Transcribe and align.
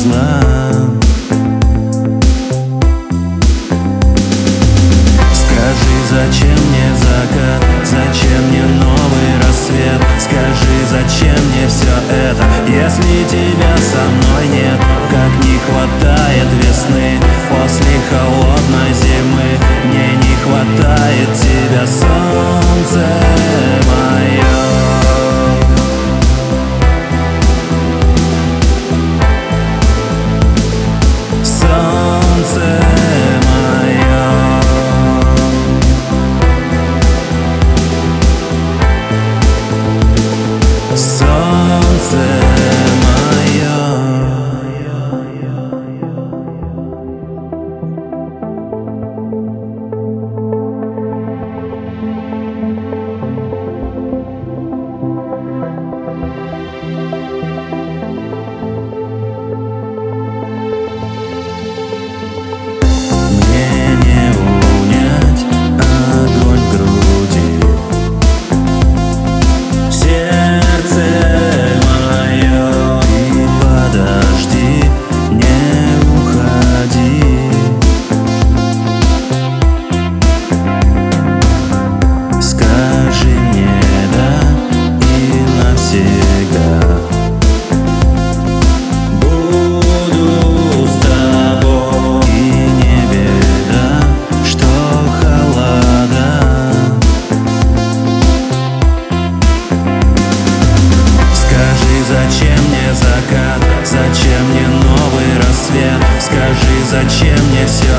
הזמן. 0.00 0.99
Зачем 40.96 41.29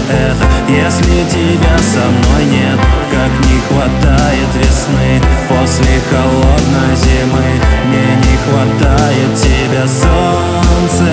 это, 0.10 0.46
если 0.68 1.24
тебя 1.30 1.78
со 1.78 2.06
мной 2.08 2.46
нет. 2.46 2.80
Как 3.12 3.30
не 3.46 3.60
хватает 3.68 4.48
весны 4.56 5.22
после 5.50 6.00
холодной 6.10 6.96
зимы 6.96 7.46
Мне 7.86 8.16
не 8.24 8.38
хватает 8.38 9.36
тебя, 9.36 9.86
солнце 9.86 11.12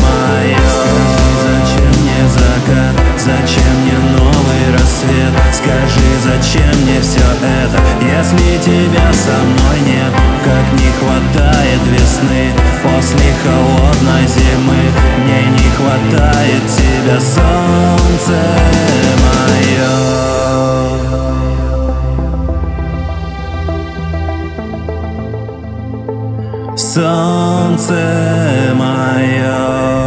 мое 0.00 0.56
Скажи, 0.70 1.26
зачем 1.42 1.90
мне 2.00 2.28
закат, 2.30 2.94
зачем 3.18 3.74
мне 3.82 3.98
новый 4.16 4.72
рассвет? 4.72 5.34
Скажи, 5.52 6.08
зачем 6.22 6.82
мне 6.84 7.00
все 7.00 7.26
это, 7.42 7.82
если 8.00 8.58
тебя 8.62 9.12
со 9.12 9.36
мной 9.42 9.80
нет 9.80 10.12
Как 10.44 10.80
не 10.80 10.90
хватает 11.00 11.80
весны 11.90 12.52
после 12.82 13.34
холодной 13.44 14.26
зимы 14.28 14.80
Мне 15.24 15.42
не 15.50 15.70
хватает 15.70 16.62
тебя. 16.68 17.20
Солнце 17.20 17.85
Солнце 26.96 28.72
мое 28.74 30.05